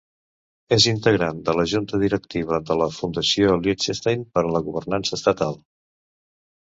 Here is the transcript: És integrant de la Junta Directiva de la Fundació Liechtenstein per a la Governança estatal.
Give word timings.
És 0.75 0.85
integrant 0.91 1.43
de 1.49 1.53
la 1.57 1.65
Junta 1.73 1.99
Directiva 2.03 2.59
de 2.69 2.79
la 2.81 2.87
Fundació 2.95 3.55
Liechtenstein 3.67 4.25
per 4.39 4.45
a 4.49 4.51
la 4.57 4.63
Governança 4.71 5.17
estatal. 5.19 5.55